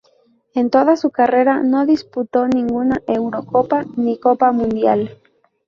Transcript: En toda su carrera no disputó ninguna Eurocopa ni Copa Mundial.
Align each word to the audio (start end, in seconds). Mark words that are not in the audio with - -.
En 0.55 0.71
toda 0.71 0.95
su 0.95 1.11
carrera 1.11 1.61
no 1.61 1.85
disputó 1.85 2.47
ninguna 2.47 3.03
Eurocopa 3.05 3.85
ni 3.97 4.17
Copa 4.17 4.51
Mundial. 4.51 5.19